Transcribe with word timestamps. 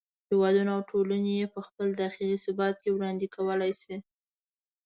هېوادونه 0.29 0.71
او 0.75 0.81
ټولنې 0.91 1.31
یې 1.39 1.47
په 1.53 1.59
خپل 1.67 1.87
داخلي 2.03 2.35
ثبات 2.45 2.75
کې 2.81 2.89
وړاندې 2.91 3.25
کولای 3.35 3.71
شي. 3.81 3.95